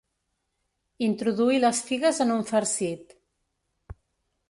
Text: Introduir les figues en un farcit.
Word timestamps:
Introduir 1.09 1.61
les 1.65 1.83
figues 1.91 2.25
en 2.27 2.35
un 2.39 2.43
farcit. 2.53 3.19